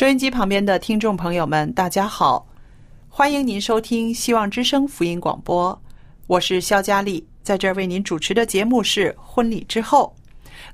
[0.00, 2.46] 收音机旁边的听众朋友们，大家好，
[3.06, 5.78] 欢迎您收听希望之声福音广播，
[6.26, 10.16] 我是肖佳丽，在这儿为您主持的节目是婚礼之后。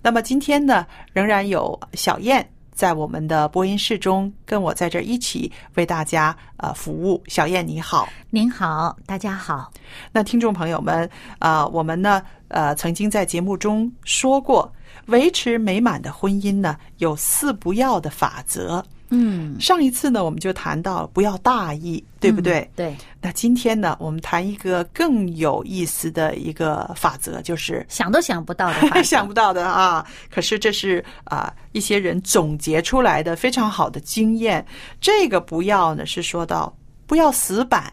[0.01, 7.21] 那么今天呢，仍然有小燕在我们的播音室中，跟我在这儿一起为大家呃服务。
[7.27, 9.73] 小燕你好，您好，大家好。
[10.13, 14.73] 那听众朋友们，啊，我们呢，呃，曾经在节目中说过，
[15.07, 18.87] 维持美满的婚姻呢，有四不要的法则。
[19.11, 22.61] 嗯，上一次呢，我们就谈到不要大意，对不对？
[22.61, 30.07] 嗯对，那今天呢，我们谈一个更有意思的一个法则，就是想都想不到的 想不到的啊。
[30.31, 34.65] 可是这是啊、一些人总结出来的非常好的经验。
[35.01, 37.93] 这个不要呢，是说到不要死板。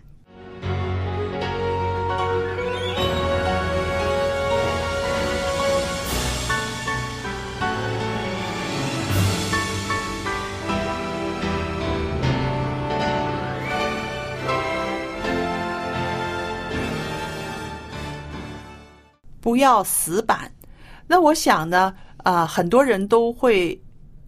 [19.44, 20.50] 不要死板。
[21.06, 23.78] 那我想呢，啊、很多人都会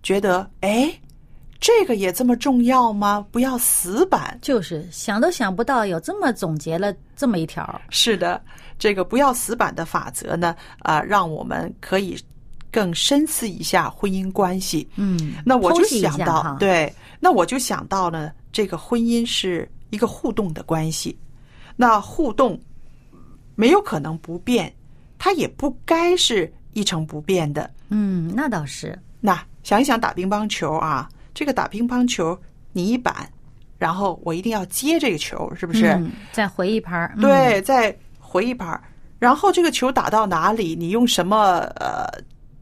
[0.04, 0.94] 觉得，哎，
[1.58, 3.26] 这个也这么重要吗？
[3.32, 4.38] 不要死板。
[4.42, 7.82] 就是想都想不到有这么总结了这么一条。
[7.90, 8.42] 是的，
[8.78, 12.22] 这个不要死板的法则呢，啊、让我们可以
[12.70, 14.86] 更深思一下婚姻关系。
[14.98, 21.18] 嗯，那我就想到，，对，那我就想到呢，这个婚姻是一个互动的关系，
[21.78, 22.60] 那互动
[23.56, 24.72] 没有可能不变，
[25.18, 27.70] 它也不该是一成不变的。
[27.90, 32.38] 嗯，那倒是，那想一想打乒乓球啊，这个打乒乓球，
[32.74, 33.30] 你一板，
[33.78, 35.88] 然后我一定要接这个球，是不是？
[35.94, 38.82] 嗯、再回一拍儿，嗯，对，再回一拍儿，
[39.20, 42.08] 然后这个球打到哪里，你用什么呃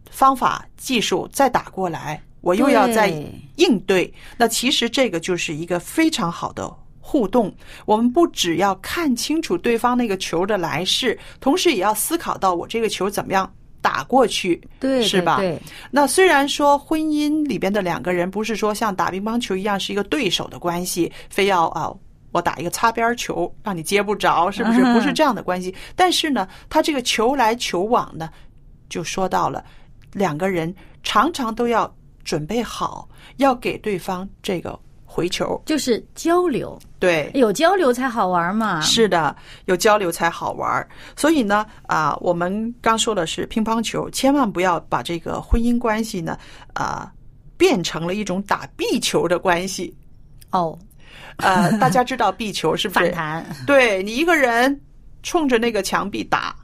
[0.10, 4.14] 方法技术再打过来，我又要再对应对。
[4.38, 6.72] 那其实这个就是一个非常好的
[7.06, 7.54] 互动。
[7.86, 15.38] 我们不只要看清楚对方那个球的来势，同时也要思考到我这个球怎么样打过去，对，是吧？
[15.38, 15.60] 对，
[15.92, 21.94] 那虽然说婚姻里边的两个人不是说像打乒乓球一样是一个对手的关系，非要啊。
[22.32, 24.82] 我打一个擦边球，让你接不着，是不是？
[24.82, 25.72] 嗯不是这样的关系。
[25.96, 28.28] 但是呢，他这个球来球往呢，
[28.90, 29.64] 就说到了
[30.14, 34.80] 两个人常常都要准备好，要给对方这个
[35.14, 35.62] 回球。
[35.66, 38.82] 就是交流，对，有交流才好玩嘛。
[38.82, 39.36] 是的，
[39.66, 40.88] 有交流才好玩。
[41.16, 46.36] 所以呢，啊，我们刚说的是乒乓球，千万不要把这个婚姻关系呢，
[46.74, 47.12] 啊，
[47.58, 49.96] 变成了一种打壁球的关系。
[50.50, 50.78] 哦，
[51.38, 53.06] 呃，大家知道壁球是不是？
[53.06, 54.82] 反弹，对你一个人
[55.22, 56.56] 冲着那个墙壁打，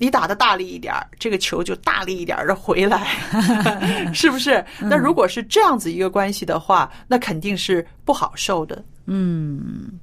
[0.00, 3.06] 你打的大力一点儿，这个球就大力一点的回来，
[4.14, 4.64] 是不是？
[4.80, 8.82] 那如果是这样子一个关系的话，那肯定是不好受的。
[9.04, 10.00] 嗯，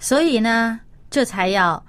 [0.00, 1.80] 所以呢，这才要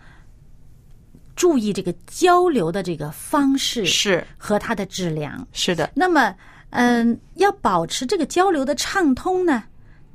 [1.35, 5.47] 注意这个交流的这个方式是和它的质量。
[5.53, 6.35] 是的，那么，
[6.69, 9.63] 嗯，要保持这个交流的畅通呢，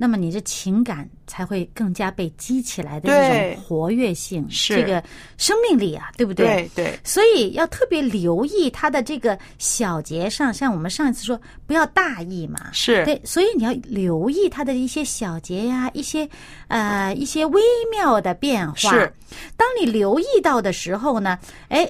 [0.01, 5.03] 那么你的情感才会更加被激起来的对这种活跃性，是这个
[5.37, 6.67] 生命力啊，对不对？
[6.75, 12.71] 对对所以要特别留意它的这个小节上，像我们上一次说，不要大意嘛。
[12.73, 16.27] 是，对，所以你要留意它的一些小节呀、一些
[16.67, 17.61] 呃一些微
[17.91, 18.73] 妙的变化。
[18.73, 19.13] 是，
[19.55, 21.37] 当你留意到的时候呢，
[21.67, 21.87] 哎，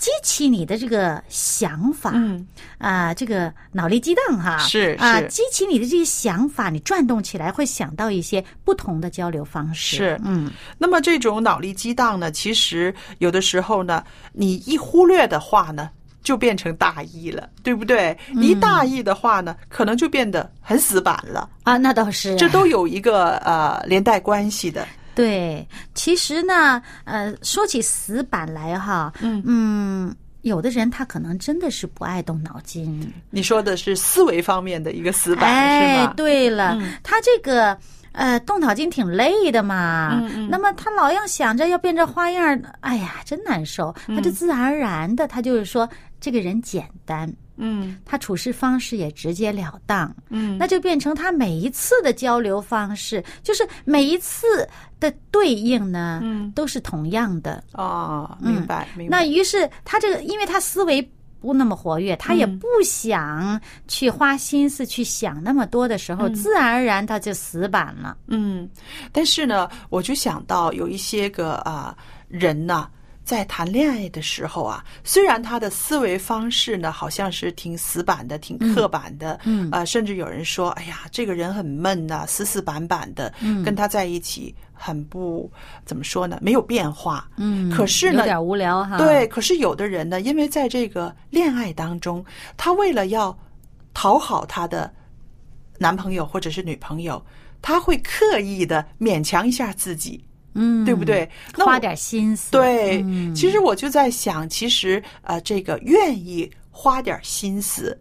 [0.00, 2.46] 激起你的这个想法，嗯，
[2.78, 5.28] 啊、这个脑力激荡哈，是啊、是。
[5.28, 9.96] 激起你的这些想法，你转动起来会想到一些不同的交流方式。
[9.96, 10.20] 是。
[10.24, 14.02] 嗯，那么这种脑力激荡呢，其实有的时候呢，
[14.32, 15.90] 你一忽略的话呢，
[16.22, 18.16] 就变成大意了，对不对？
[18.36, 24.88] 一大意的话呢，可能就变得很死板了，啊，那倒是，这都有一个呃连带关系的。
[25.14, 25.66] 对。
[25.94, 37.76] 其实呢，呃，说起死板来哈，嗯有的人他可能真的是不爱动脑筋，你说的是思维方面的一个死板，哎是吗？，对了，嗯他这个。
[38.12, 43.94] 呃，动脑筋挺累的嘛，嗯嗯那么他老要想着要变着花样儿，哎呀，真难受。
[44.08, 45.88] 他嗯就自然而然的，他就是说
[46.20, 47.96] 这个人简单，嗯。
[48.04, 54.68] 他处事方式也直截了当，嗯，那就变成他每一次的交流方式，就是每一次
[54.98, 56.50] 的对应呢，嗯。
[56.52, 57.62] 都是同样的。
[57.74, 59.18] 哦，明白明白。
[59.18, 61.00] 那于是他这个，因为他思维
[61.40, 63.58] 不那么活跃，他也嗯不想
[63.88, 68.16] 去花心思去想那么多的时候，自然而然他就死板了。
[68.26, 68.68] 嗯，
[69.10, 71.96] 但是呢，我就想到有一些个啊、
[72.28, 72.86] 人呐、
[73.30, 85.48] 在谈恋爱的时候啊，虽然他的思维方式呢好像是挺死板的、挺刻板的，嗯呃，甚至有人说，哎呀，这个人很闷呐、死死板板的，嗯跟他在一起很不
[85.84, 87.30] 怎么说呢，没有变化。
[87.36, 88.98] 嗯可是呢有点无聊哈。
[88.98, 92.24] 对，，可是有的人呢，因为在这个恋爱当中，
[92.56, 93.38] 他为了要
[93.94, 94.92] 讨好他的
[95.78, 97.24] 男朋友或者是女朋友，
[97.62, 100.24] 他会刻意的勉强一下自己，
[100.54, 101.28] 嗯，对不对？
[101.54, 102.50] 花点心思。
[102.50, 107.98] 对，嗯其实我就在想，其实呃，这个愿意花点心思，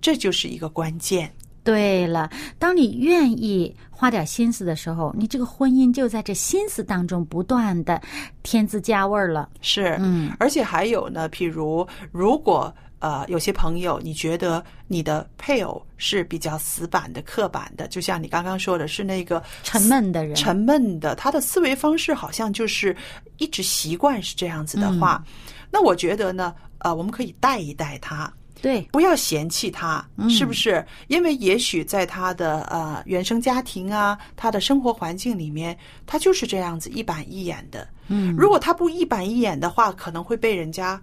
[0.00, 1.32] 这就是一个关键。
[1.68, 8.00] 对了，当你愿意花点心思的时候，你这个婚姻就在这心思当中不断的
[8.42, 9.46] 添滋加味儿了。
[9.60, 22.96] 是，嗯，而且还有呢，譬如如果呃有些朋友你觉得你的配偶是比较死板的、刻板的，就像你刚刚说的是那个沉闷的人沉闷的，他的思维方式好像就是
[23.36, 25.32] 一直习惯是这样子的话，嗯
[25.70, 28.32] 那我觉得呢，呃，我们可以带一带他。
[28.60, 30.84] 对，不要嫌弃他，嗯是不是？
[31.06, 35.76] 因为也许在他的呃原生家庭啊，他的生活环境里面，
[36.06, 37.86] 他就是这样子一板一眼的。
[38.08, 41.00] 嗯，如果他不一板一眼的话，可能会被人家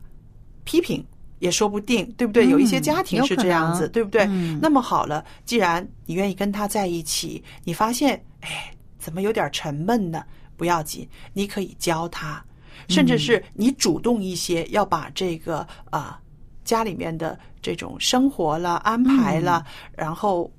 [0.63, 1.05] 批评，
[1.39, 2.45] 也说不定，对不对？
[2.45, 4.25] 嗯有一些家庭是这样子，对不对？
[4.29, 10.23] 嗯那么好了，既然你愿意跟他在一起，你发现哎，怎么有点沉闷呢？
[10.57, 12.43] 不要紧，你可以教他，
[12.87, 16.17] 甚至是你主动一些，要把这个啊、
[16.65, 19.65] 家里面的这种生活了安排了，
[19.95, 20.51] 然后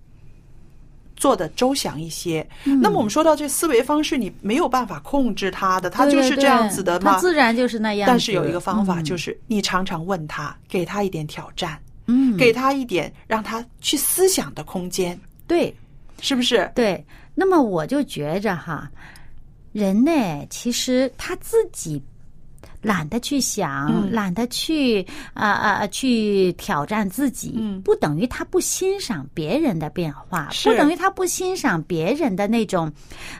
[1.17, 2.47] 做的周详一些。
[2.65, 7.15] 那么我们说到这思维方式，你没有办法控制他的，他就是这样子的嘛。
[7.15, 8.07] 他自然就是那样。
[8.07, 15.75] 但是有一个方法，嗯就是你常常问他，给他一点挑战，嗯，给他一点让他去思想的空间，对
[16.23, 16.71] 是不是？
[16.75, 17.05] 对。
[17.35, 18.91] 那么我就觉着哈，
[19.73, 22.01] 人呢，其实他自己。
[22.87, 24.13] 懒得去想，嗯。
[24.13, 25.03] 懒得去
[25.35, 27.83] 啊啊、啊去挑战自己，嗯。
[27.83, 32.91] 不等于他不欣赏别人的变化，不等于他不欣赏别人的那种，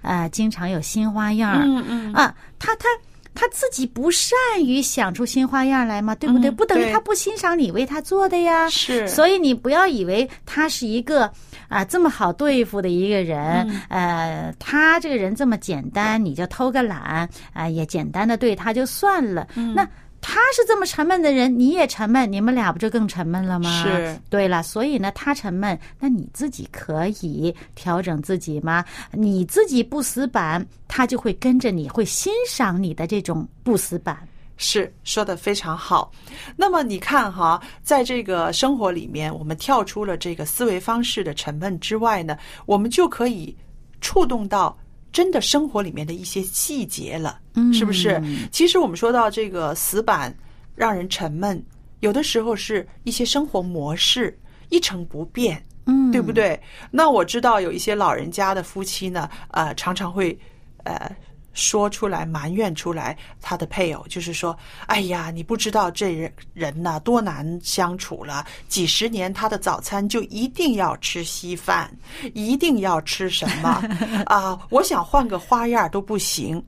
[0.03, 1.63] 呃，经常有新花样儿。
[1.65, 2.13] 嗯嗯。
[2.13, 2.89] 啊，他他
[3.35, 6.51] 他自己不善于想出新花样来嘛，对不对？
[6.51, 8.69] 嗯不等于他不欣赏你为他做的呀。
[8.69, 9.07] 是。
[9.07, 11.31] 所以你不要以为他是一个
[11.69, 19.47] 啊这么好对付的一个人，嗯呃，他这个人这么简单，你就偷个懒啊、也简单的对他就算了。
[19.55, 19.89] 嗯那
[20.29, 23.85] 他是这么沉闷的人，你也沉闷，你们俩不就更沉闷了吗？
[23.85, 24.19] 是。
[24.29, 28.85] 对了，所以呢，他沉闷，那你自己可以调整自己吗？
[29.13, 34.19] 你自己不死板，他就会跟着你，会欣赏你的这种不死板。
[34.57, 36.11] 是说的非常好。
[36.57, 43.57] 那么你看哈，在这个生活里面，我们跳出了这个思维方式的沉闷之外呢，我们就可以
[44.01, 44.77] 触动到
[45.13, 48.23] 真的生活里面的一些细节了，嗯是不是？
[48.51, 50.37] 其实我们说到这个死板
[50.75, 51.65] 让人沉闷，
[52.01, 55.63] 有的时候是一些生活模式一成不变。
[55.89, 56.33] 嗯，对不？
[56.33, 56.61] 对？
[56.91, 60.37] 那我知道有一些老人家的夫妻呢，呃，常常会
[60.83, 61.09] 呃
[61.57, 71.91] 说出来埋怨出来他的配偶，就是说，哎呀，你不知道这人人呐多难相处了，几十年他的早餐就一定要吃稀饭，
[72.35, 73.83] 一定要吃什么
[74.27, 74.57] 啊？
[74.71, 76.63] 我想换个花样都不行。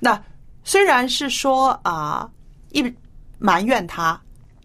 [0.00, 0.20] 那
[0.64, 2.28] 虽然是说啊，
[2.70, 2.92] 一
[3.38, 4.20] 埋怨他，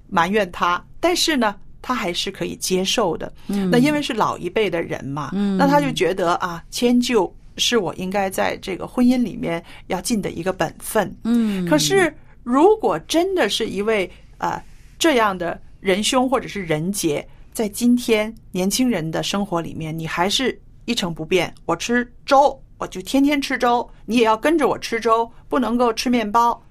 [0.08, 1.56] 埋怨他，但是呢。
[1.88, 11.16] 他还是可以接受的，那因为是老一辈的人嘛，那他就觉得啊，迁就是我应该在这个婚姻里面要尽的一个本分。
[11.24, 14.64] 嗯，可是如果真的是一位啊
[14.98, 21.54] 这样的仁兄或者是人杰，在今天年轻人的生活里面，你还是一成不变。
[21.66, 26.62] 我吃粥，我就天天吃粥，你也要跟着我吃粥，不能够吃面包，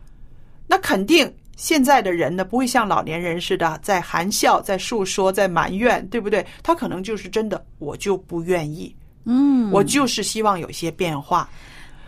[0.66, 1.32] 那肯定。
[1.56, 6.44] 现在的人呢，不会像老年人似的在含笑、在诉说、在埋怨，对不对？
[6.64, 8.92] 他可能就是真的，我就不愿意，
[9.24, 11.48] 嗯，我就是希望有些变化。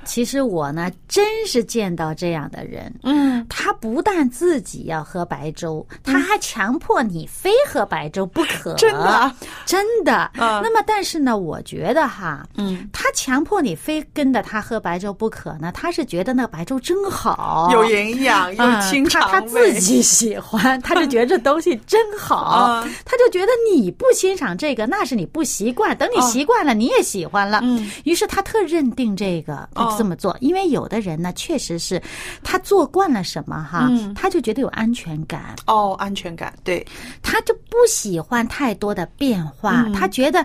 [0.05, 10.15] 其实我呢，真是见到这样的人，嗯，他不但自己要喝白粥，他还强迫你非喝白粥不可，真的，真的。
[10.15, 29.67] 啊，那么但是呢，我觉得哈，嗯，他强迫你非跟着他喝白粥不可呢，他是觉得那白粥真好，有营养，有清肠他他自己喜欢，他就觉得这东西真好，他就觉得你不欣赏这个，那是你不习惯，等你习惯了，你也喜欢了，嗯，于是他特认定这个。
[29.75, 32.01] 他这么做，因为有的人呢，确实是
[32.43, 35.57] 他做惯了什么哈，他就觉得有安全感。
[35.67, 36.87] 哦，安全感，对，
[37.23, 39.87] 他就不喜欢太多的变化。
[39.95, 40.45] 他觉得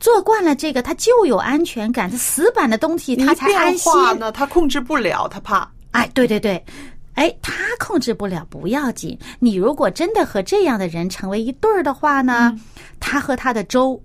[0.00, 2.10] 做惯了这个，他就有安全感。
[2.10, 4.32] 他死板的东西，他才安心呢。
[4.32, 5.70] 他控制不了，他怕。
[5.92, 6.64] 哎，对对对，
[7.14, 9.16] 哎，他控制不了不要紧。
[9.38, 12.58] 你如果真的和这样的人成为一对儿的话呢，
[12.98, 14.02] 他和他的粥。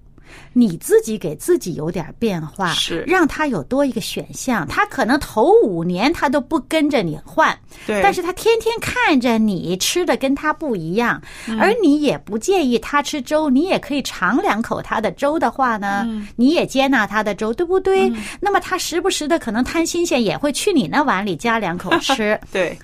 [0.57, 4.65] 你自己给自己有点变化，是让他有多一个选项。
[4.69, 7.53] 他可能头五年他都不跟着你换，
[7.85, 11.21] 对，但是他天天看着你吃的跟他不一样，
[11.59, 16.07] 而你也不介意他吃粥，你也可以尝两口他的粥的话呢，
[16.37, 18.09] 你也接纳他的粥，对不对？
[18.39, 22.79] 那么他时不时的可能贪新鲜，也会去你那碗里加两口吃， 对。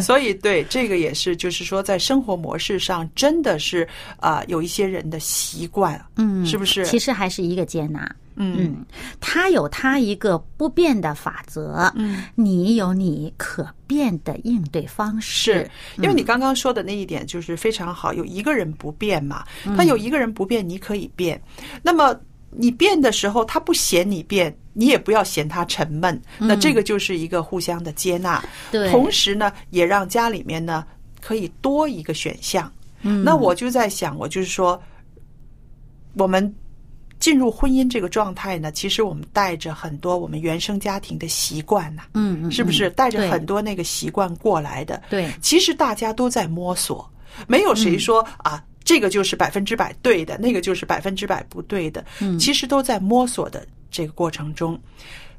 [0.00, 3.86] 所以，对这个也是，就是说，在生活模式上，真的是
[4.18, 6.84] 啊，有一些人的习惯，嗯，是不是？
[6.90, 8.84] 其实还是一个接纳，嗯，
[9.20, 15.52] 他有他一个不变的法则，嗯，你有你可变的应对方式。
[15.52, 15.70] 是
[16.02, 19.44] 因为你刚刚说的那一点就是非常好，有一个人不变嘛，
[19.76, 21.40] 他有一个人不变，你可以变。
[21.82, 22.14] 那么
[22.50, 24.56] 你变的时候，他不嫌你变。
[24.72, 28.42] 你也不要嫌他沉闷，那这个就是一个互相的接纳。
[28.70, 30.86] 对，同时呢，也让家里面呢
[31.20, 32.72] 可以多一个选项。
[33.02, 34.80] 嗯，那我就在想，我就是说，
[36.14, 36.54] 我们
[37.20, 45.00] 进入婚姻这个状态呢，其实我们带着很多我们原生家庭的习惯呐，嗯嗯，是不是带着很多那个习惯过来的？
[45.08, 47.08] 对，其实大家都在摸索，
[47.46, 52.04] 没有谁说啊，这个就是百分之百对的，那个就是百分之百不对的。
[52.20, 53.64] 嗯，其实都在摸索的。
[53.92, 54.80] 这个过程中，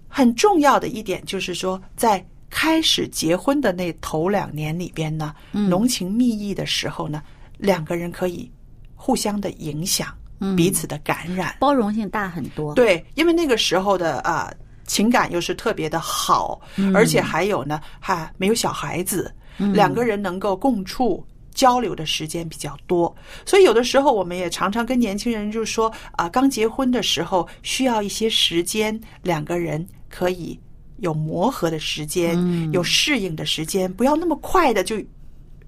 [0.09, 7.23] 很重要的一点就是说，在开始结婚的那头两年里边呢，浓情蜜意的时候呢，
[7.57, 8.51] 两个人可以
[8.93, 10.13] 互相的影响，
[10.55, 12.73] 彼此的感染，包容性大很多。
[12.75, 14.51] 对，因为那个时候的啊
[14.85, 16.59] 情感又是特别的好，
[16.93, 21.25] 而且还有呢，还没有小孩子，两个人能够共处。
[21.53, 23.13] 交流的时间比较多，
[23.45, 30.57] 所以有的时候我们也常常跟年轻人就说啊，刚结婚的时候需要一些时间，两个人可以
[30.99, 34.95] 有磨合的时间，有适应的时间，不要那么快的就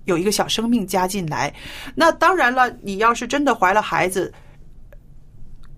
[0.06, 1.54] 有一个小生命加进来。
[1.94, 4.34] 那当然了，你要是真的怀了孩子，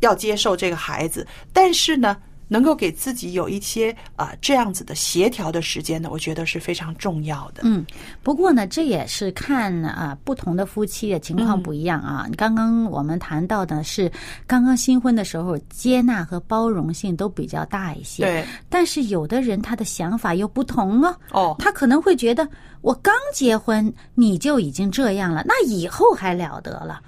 [0.06, 2.16] 要接受这个孩子，但是呢。
[2.48, 7.64] 能够给自己有一些啊这样子的协调的时间呢，我觉得是非常重要的。
[7.64, 7.84] 嗯，
[8.22, 12.30] 不过呢，这也是看啊不同的夫妻的情况不一样啊。
[12.38, 14.12] 刚刚我们谈到的是
[14.46, 18.24] 刚刚新婚的时候，接纳和包容性都比较大一些。
[18.24, 21.18] 对，但是有的人他的想法又不同哦。
[21.32, 22.48] 哦，他可能会觉得
[22.82, 27.02] 我刚结婚你就已经这样了，那以后还了得了。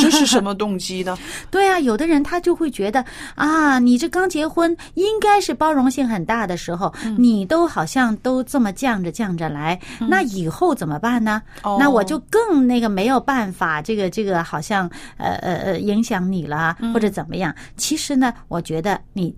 [0.00, 1.16] 这是什么动机呢？
[1.50, 3.04] 对啊，有的人他就会觉得
[3.34, 9.78] 啊，你这刚结婚，应该是包容性很大的时候，你都好像都这么犟着犟着来，
[10.08, 11.42] 那以后怎么办呢？
[11.78, 17.54] 那我就更那个没有办法，这个这个好像呃呃呃影响你了，或者怎么样？
[17.76, 19.34] 其实呢，我觉得你。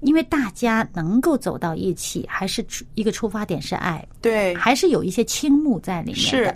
[0.00, 6.28] 因为大家能够走到一起，还是一个出发点是爱，对，还是有一些倾慕在里面的。
[6.28, 6.54] 是，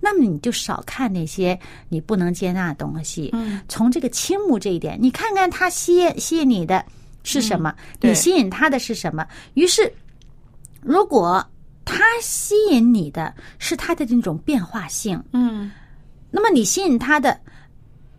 [0.00, 1.58] 那么你就少看那些
[1.88, 3.30] 你不能接纳的东西。
[3.32, 6.84] 嗯，从这个倾慕这一点，你看看他吸吸引你的
[7.22, 9.26] 是什么，你吸引他的是什么。
[9.54, 9.92] 于是，
[10.80, 11.44] 如果
[11.84, 15.70] 他吸引你的是他的这种变化性，嗯
[16.30, 17.38] 那么你吸引他的，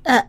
[0.04, 0.24] 呃，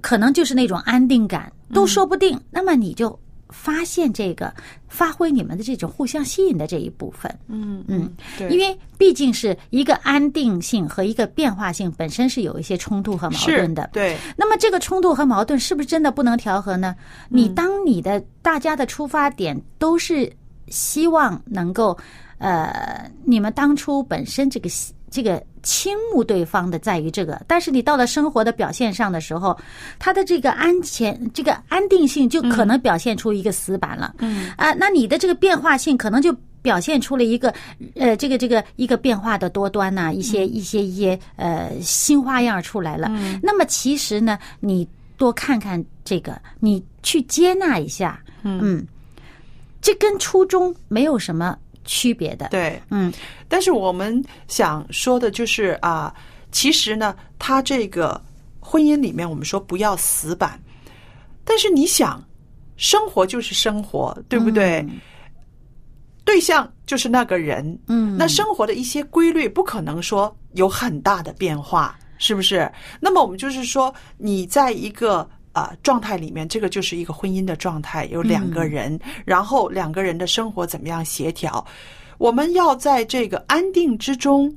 [0.00, 2.40] 可能就是那种安定感，都说不定。
[2.50, 3.18] 那么你就
[3.52, 4.52] 发现这个，
[4.88, 7.32] 发挥你们的这种互相吸引的这一部分。
[7.48, 13.90] 嗯嗯，对，因为毕竟是一个安定性和一个变化性本身是有一些冲突和矛盾的。
[13.92, 16.94] 对，那么这个冲突和矛盾是不是真的不能调和呢？
[17.28, 20.30] 你嗯当你的大家的出发点都是
[20.68, 21.96] 希望能够，
[22.38, 24.68] 呃，你们当初本身这个
[25.10, 29.58] 这个倾慕对方的在于这个，但是你到了生活的表现上的时候，
[29.98, 34.14] 他的这个安全、这个安定性就可能表现出一个死板了。
[34.18, 34.50] 嗯。
[34.56, 37.52] 啊，那你的这个变化性可能就表现出了一个
[37.96, 43.10] 呃，这个这个一个变化的多端呐、一些一些一些呃新花样出来了。
[43.42, 44.86] 那么其实呢，你
[45.16, 48.86] 多看看这个，你去接纳一下，嗯，
[49.82, 52.48] 这跟初衷没有什么区别的。
[52.50, 52.80] 对。
[52.90, 53.12] 嗯
[53.48, 56.14] 但是我们想说的就是啊，
[56.52, 58.20] 其实呢，他这个
[58.60, 60.60] 婚姻里面，我们说不要死板，
[61.44, 62.22] 但是你想，
[62.76, 64.86] 生活就是生活，对不对？
[66.24, 72.70] 对象就是那个人，嗯，那生活的一些规律不可能说有很大的变化，是不是？
[73.00, 81.64] 那么我们就是说，你在一个啊、状态里面，这个就是一个婚姻的状态，有两个人，然后两个人的生活怎么样协调？
[82.18, 84.54] 我们要在这个安定之中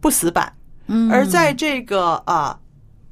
[0.00, 0.52] 不死板，
[0.86, 2.58] 嗯而在这个啊。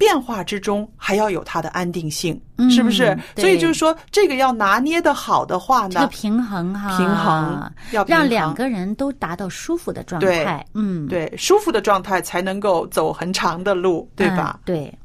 [0.00, 3.14] 变化之中还要有它的安定性，嗯是不是？
[3.36, 10.64] 所以就是说，这个要拿捏的好的话呢，这个平衡哈，平衡要让两个人都达到舒服的状对态。
[10.72, 14.58] 嗯，对，舒服的状态才能够走很长的路，对吧？
[14.60, 14.98] 嗯对。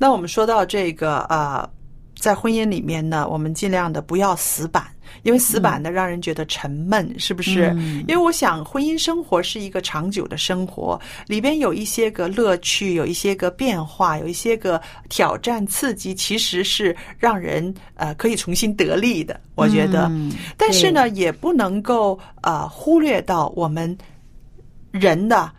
[0.00, 1.70] 那我们说到这个啊、呃
[2.20, 4.84] 在婚姻里面呢，我们尽量的不要死板，
[5.22, 7.72] 因为死板的让人觉得沉闷，是不是？
[7.78, 8.04] 嗯。
[8.06, 19.40] 因为我想，婚姻生活是一个长久的生活，里边有一些个乐趣，有一些个变化，有一些个挑战、刺激，其实是让人呃可以重新得力的。
[19.54, 23.96] 我觉得，嗯但是呢，也不能够呃忽略到我们
[24.90, 25.50] 人的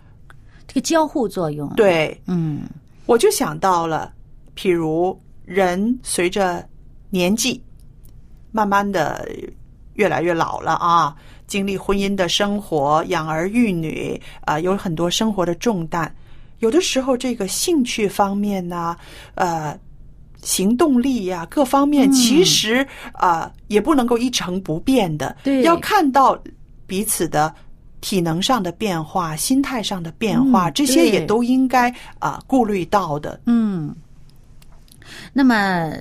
[0.68, 2.16] 这个交互作用，，对。
[2.28, 2.62] 嗯。
[3.08, 4.14] 我就想到了，
[4.62, 6.64] 譬如人随着
[7.10, 7.60] 年纪
[8.52, 9.28] 慢慢的
[9.96, 11.16] 越来越老了啊，
[11.48, 16.14] 经历婚姻的生活、养儿育女啊、有很多生活的重担。
[16.60, 18.96] 有的时候，这个兴趣方面呢、
[19.34, 19.76] 呃，
[20.44, 26.40] 行动力呀、各方面，嗯其实啊、也不能够一成不变的，对要看到
[26.86, 27.52] 彼此的。
[28.00, 33.40] 体能上的变化、心态上的变化，嗯这些也都应该啊、顾虑到的。
[33.46, 33.96] 嗯。
[35.34, 35.94] 那么，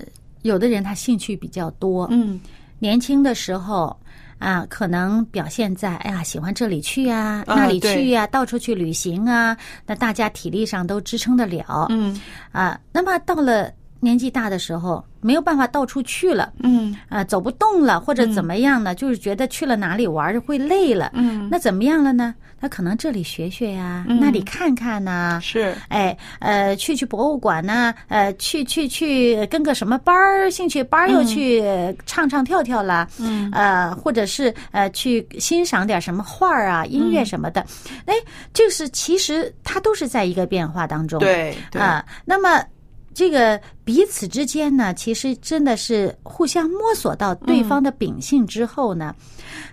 [0.43, 2.41] 有的人他兴趣比较多，嗯。
[2.79, 3.95] 年轻的时候
[4.39, 9.55] 啊，可能表现在哎呀，喜欢这里去啊，啊那里去呀、到处去旅行啊，
[9.87, 12.19] 那大家体力上都支撑得了，嗯。
[12.53, 12.81] 啊。
[12.91, 13.71] 那么到了
[14.01, 16.97] 年纪大的时候，没有办法到处去了，嗯。
[17.09, 18.95] 啊，走不动了，或者怎么样呢？
[18.95, 22.35] 就是觉得去了哪里玩儿会累了，嗯，那怎么样了呢？
[22.61, 24.19] 他可能这里学学呀、嗯。
[24.21, 25.75] 那里看看呐、是。
[25.89, 31.63] 哎，呃，去去博物馆呐、呃，去去去跟个什么班儿，兴趣班儿又去
[32.07, 33.51] 唱唱跳跳啦，嗯。
[33.53, 37.65] 呃，或者是呃去欣赏点什么画儿啊、音乐什么的，
[38.07, 38.15] 哎，
[38.53, 41.81] 就是其实它都是在一个变化当中，对对。
[41.81, 42.63] 啊，那么。
[43.13, 49.15] 这个彼此之间呢，其实真的是互相摸索到对方的秉性之后呢，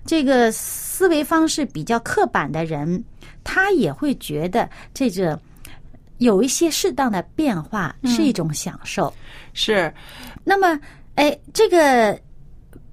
[0.05, 3.03] 这个思维方式比较刻板的人，
[3.43, 5.39] 他也会觉得这个
[6.17, 9.13] 有一些适当的变化是一种享受。
[9.53, 9.93] 是，
[10.43, 10.79] 那么，
[11.15, 12.19] 哎，这个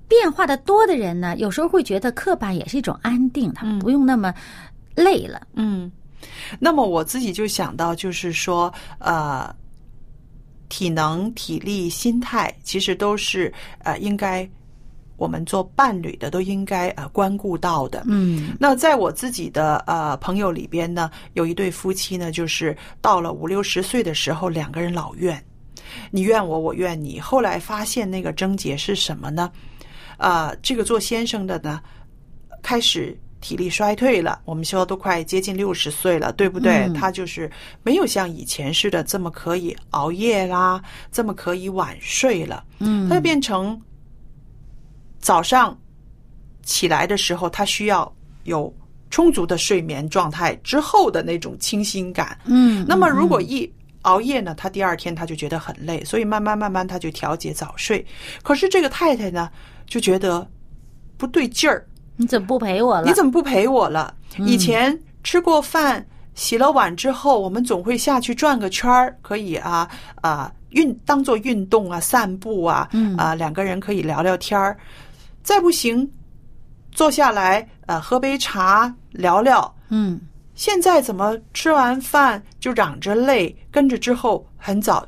[0.06, 4.32] 变化的多的人呢，有时候会觉得刻板也是一种安定，他不用那么
[4.94, 5.40] 累了。
[5.54, 5.90] 嗯。
[6.58, 9.54] 那么我自己就想到，就是说，呃，
[10.68, 14.48] 体能、体力、心态，其实都是呃，应该
[15.16, 18.02] 我们做伴侣的都应该呃关顾到的。
[18.06, 25.40] 嗯那在我自己的呃朋友里边呢，有一对夫妻呢，就是到了五六十岁的时候，两个人老怨，
[26.10, 27.20] 你怨我，我怨你。
[27.20, 29.50] 后来发现那个症结是什么呢？
[30.16, 31.80] 啊、这个做先生的呢，
[32.62, 36.86] 开始体力衰退了，我们说都快接近六十岁了，对不对？
[36.86, 37.50] 嗯他就是
[37.82, 42.64] 没有像以前似的这么可以熬夜啦，这么可以晚睡了。
[42.78, 43.78] 嗯他就变成
[45.18, 45.78] 早上
[46.62, 48.10] 起来的时候，他需要
[48.44, 48.74] 有
[49.10, 52.38] 充足的睡眠状态之后的那种清新感。
[52.46, 53.70] 嗯，那么如果一
[54.02, 58.02] 熬夜呢，他第二天他就觉得很累，所以慢慢慢慢他就调节早睡。
[58.42, 59.50] 可是这个太太呢，
[59.86, 60.48] 就觉得
[61.18, 63.06] 不对劲儿，你怎么不陪我了？
[63.06, 64.14] 你怎么不陪我了？
[64.38, 69.88] 嗯以前吃过饭、洗了碗之后，我们总会下去转个圈儿，可以啊
[70.22, 74.76] 啊运当做运动啊、散步啊，嗯啊两个人可以聊聊天儿。
[75.42, 76.10] 再不行，
[76.90, 79.74] 坐下来呃喝杯茶聊聊。
[79.90, 80.20] 嗯
[80.54, 85.06] 现在怎么吃完饭就嚷着累，跟着之后很早。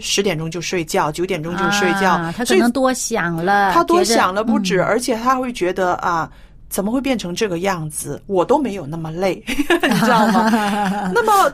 [0.00, 6.30] 十点钟就睡觉，九点钟就睡觉，啊他可能多想了，他多想了不止，嗯而且他会觉得啊，
[6.68, 8.22] 怎么会变成这个样子？
[8.26, 10.50] 我都没有那么累， 你知道吗？
[11.14, 11.52] 那么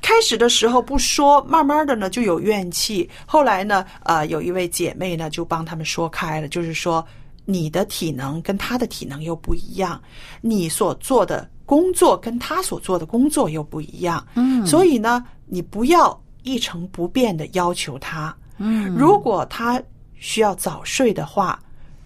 [0.00, 3.08] 开始的时候不说，慢慢的呢就有怨气。
[3.26, 7.04] 后来呢，呃，有一位姐妹呢就帮他们说开了，就是说
[7.44, 10.00] 你的体能跟他的体能又不一样，
[10.40, 18.34] 你所做的工作跟他所做的工作又不一样，嗯所以呢，你不要一成不变的要求他。
[18.58, 19.82] 嗯，如果他
[20.18, 21.58] 需要早睡的话，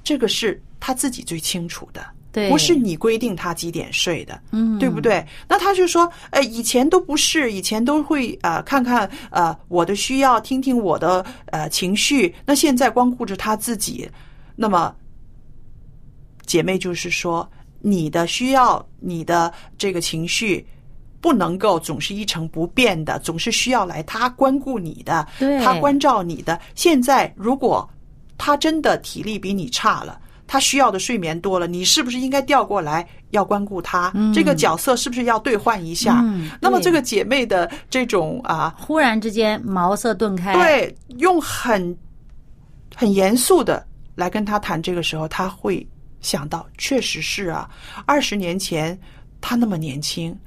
[0.05, 5.27] 这个是他自己最清楚的，对不是你规定他几点睡的，嗯对不对？
[5.49, 14.09] 那他就说，呃，以前都不是，以前都会呃看看呃我的需要，听听我的呃情绪，那现在光顾着他自己，
[14.55, 14.95] 那么
[16.47, 20.65] 姐妹就是说，你的需要，你的这个情绪。
[21.25, 26.61] 不能够总是一成不变的，总是需要来他关顾你的，对他关照你的。
[26.75, 27.89] 现在如果
[28.37, 34.13] 他真的体力比你差了，他需要的睡眠多了，你是不是应该调过来要关顾他？
[34.35, 36.21] 这个角色是不是要兑换一下？
[36.23, 41.97] 嗯那么这个姐妹的这种啊，忽然之间茅塞顿开，，对，用很
[42.95, 43.83] 很严肃的
[44.15, 45.89] 来跟他谈，这个时候他会
[46.21, 47.67] 想到，确实是啊，
[48.05, 48.99] 二十年前
[49.41, 50.39] 他那么年轻。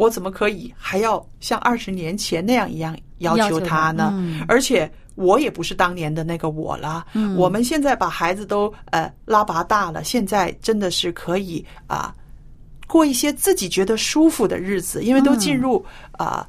[0.00, 4.10] 我怎么可以还要像二十年前那样一样要求他他呢？
[4.14, 7.04] 嗯而且我也不是当年的那个我了。
[7.12, 12.14] 嗯我们现在把孩子都呃拉拔大了，现在真的是可以啊、
[12.86, 16.48] 过一些自己觉得舒服的日子，因为都进入啊、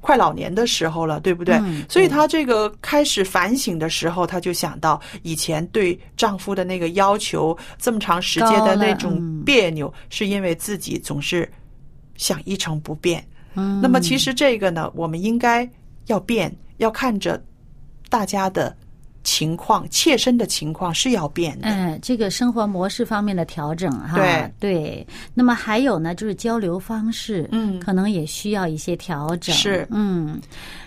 [0.00, 1.54] 快老年的时候了，对不对？
[1.62, 11.48] 嗯所以对她这个开始反省的时候，她就想到以前对丈夫的那个要求，这么长时间的那种嗯别扭，是因为自己总是
[12.22, 13.22] 想一成不变。
[13.54, 15.68] 嗯，那么其实这个呢，我们应该
[16.06, 17.42] 要变，要看着
[18.08, 18.74] 大家的
[19.24, 21.68] 情况，切身的情况是要变的。
[21.68, 25.06] 嗯，这个生活模式方面的调整哈，对对。
[25.34, 29.54] 那么还有呢，就是交流方式，嗯可能也需要一些调整。
[29.54, 30.40] 是嗯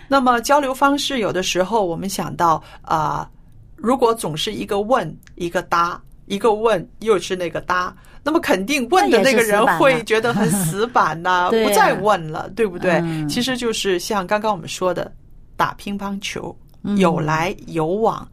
[0.08, 3.30] 那么交流方式，有的时候我们想到啊、
[3.76, 7.94] 如果总是一个问一个答，一个问又是那个答，
[8.26, 12.94] 那么肯定问的那个人会觉得很死板呐、 啊不再问了，对不对？
[13.04, 15.10] 嗯其实就是像刚刚我们说的，
[15.56, 18.26] 打乒乓球，嗯有来有往。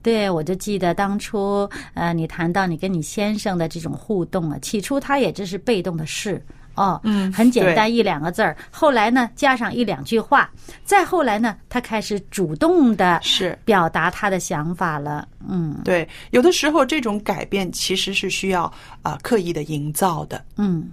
[0.00, 6.40] 对，我就记得当初，呃，你谈到你跟你先生的这种互动啊，起初他也只是被动的事。
[6.74, 10.50] 哦，嗯很简单一两个字儿，后来呢加上一两句话，
[10.84, 15.26] 再后来呢，他开始主动的是表达他的想法了。
[15.48, 20.44] 嗯对，有的时候这种改变其实是需要啊、刻意的营造的。
[20.56, 20.90] 嗯。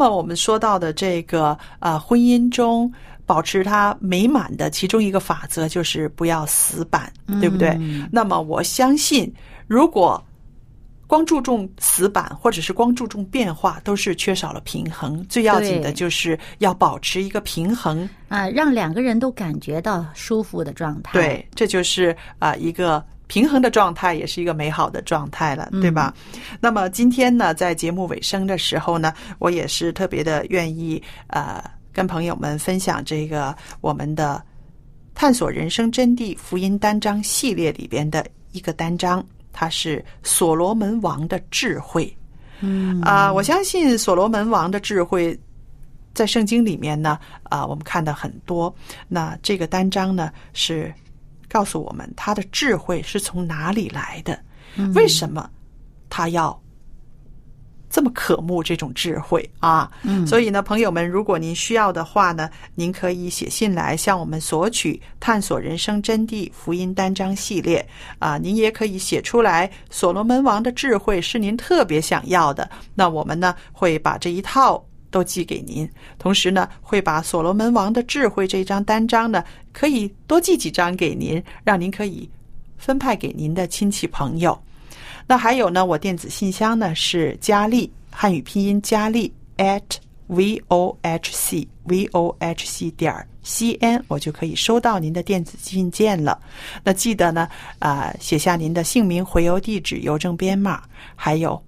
[0.00, 2.90] 么我们说到的这个呃婚姻中
[3.26, 7.78] 保持它美满的其中一个法则就是不要死板，对不对？
[8.10, 9.30] 那么我相信，
[9.66, 10.24] 如果
[11.06, 15.24] 光注重死板或者是光注重变化，都是缺少了平衡。
[15.28, 18.08] 最要紧的就是要保持一个平衡。
[18.28, 21.12] 啊，让两个人都感觉到舒服的状态。
[21.12, 26.12] 对，这就是啊、一个平衡的状态，也是一个美好的状态了，对吧？
[26.60, 31.62] 那么今天呢，在节目尾声的时候呢，我也是特别的愿意呃
[31.92, 34.42] 跟朋友们分享这个我们的
[35.14, 42.12] 探索人生真谛福音单章系列里边的一个单章，它是所罗门王的智慧。
[42.58, 45.38] 嗯啊、我相信所罗门王的智慧
[46.12, 48.74] 在圣经里面呢，啊、我们看到很多。
[49.06, 50.92] 那这个单章呢，是
[51.50, 54.38] 告诉我们他的智慧是从哪里来的，
[54.94, 55.50] 为什么
[56.08, 56.58] 他要
[57.90, 59.90] 这么渴慕这种智慧啊？
[60.04, 67.84] 嗯所以呢，朋友们，如果您需要的话呢，您可以写信来向我们索取《探索人生真谛福音单章》系列
[68.20, 68.38] 啊。
[68.38, 74.84] 您也可以写出来，所罗门王的智慧是您特别想要的，那我们呢会把这一套。
[75.10, 82.28] 都寄给您，同时呢，会把所罗门王的智慧这张单张呢，可以多寄几张给您，让您可以
[82.78, 84.58] 分派给您的亲戚朋友。
[85.26, 89.82] 那还有呢，我电子信箱呢是佳丽，汉语拼音佳丽 at
[90.28, 96.40] v o h c v o h c 点 c n，我就可以收到您的电子信件了。
[96.84, 100.82] 那记得呢，啊、写下您的姓名、回邮地址、邮政编码，
[101.16, 101.60] 还有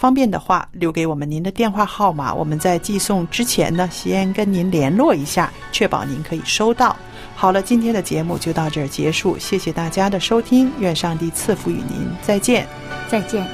[0.00, 6.96] 方便的话留给我们您的电话号码，我们在寄送之前呢，先跟您联络一下，确保您可以收到。
[7.36, 12.66] 好了，今天的节目就到这儿结束，谢谢大家的收听，愿上帝赐福与您，再见。
[13.10, 13.46] 再见。